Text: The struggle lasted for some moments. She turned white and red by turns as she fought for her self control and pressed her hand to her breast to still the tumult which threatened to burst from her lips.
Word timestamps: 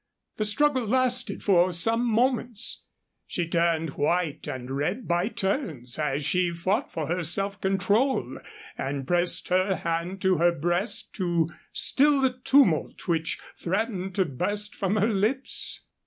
The 0.37 0.45
struggle 0.45 0.87
lasted 0.87 1.43
for 1.43 1.71
some 1.71 2.03
moments. 2.11 2.85
She 3.27 3.47
turned 3.47 3.91
white 3.91 4.47
and 4.47 4.71
red 4.71 5.07
by 5.07 5.27
turns 5.27 5.99
as 5.99 6.25
she 6.25 6.49
fought 6.51 6.91
for 6.91 7.05
her 7.05 7.21
self 7.21 7.61
control 7.61 8.39
and 8.79 9.05
pressed 9.05 9.49
her 9.49 9.75
hand 9.75 10.19
to 10.23 10.37
her 10.37 10.53
breast 10.53 11.13
to 11.17 11.49
still 11.71 12.19
the 12.19 12.33
tumult 12.43 13.07
which 13.07 13.39
threatened 13.59 14.15
to 14.15 14.25
burst 14.25 14.73
from 14.73 14.95
her 14.95 15.07
lips. 15.07 15.85